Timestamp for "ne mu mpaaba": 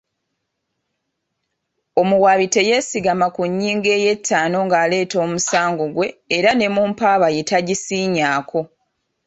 6.55-7.27